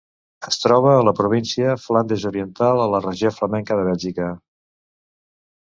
Es 0.51 0.55
troba 0.61 0.93
a 0.93 1.03
la 1.07 1.13
província 1.19 1.75
Flandes 1.83 2.25
Oriental 2.31 2.83
a 2.87 2.89
la 2.95 3.03
regió 3.05 3.33
Flamenca 3.39 3.81
de 3.81 3.87
Bèlgica. 3.91 4.33